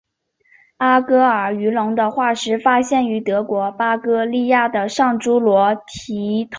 [0.77, 5.95] 阿戈尔鱼龙的化石发现于德国巴伐利亚的上侏罗纪提通
[6.39, 6.49] 阶地层。